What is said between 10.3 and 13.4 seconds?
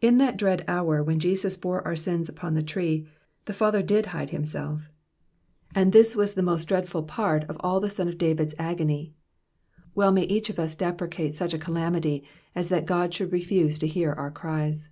of us deprecate such a calamity as that God should